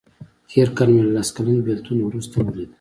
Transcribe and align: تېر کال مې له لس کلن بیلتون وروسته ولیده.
تېر 0.49 0.67
کال 0.77 0.89
مې 0.93 1.01
له 1.05 1.11
لس 1.15 1.29
کلن 1.35 1.57
بیلتون 1.67 1.97
وروسته 2.01 2.35
ولیده. 2.39 2.69